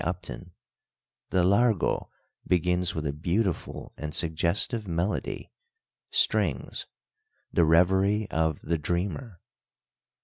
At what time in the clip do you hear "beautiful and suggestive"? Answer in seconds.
3.13-4.87